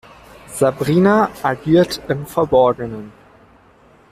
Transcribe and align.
Sabrina 0.47 1.29
agiert 1.43 2.01
im 2.09 2.25
Verborgenen. 2.25 3.13